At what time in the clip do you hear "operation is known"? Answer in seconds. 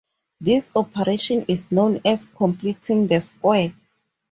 0.75-2.01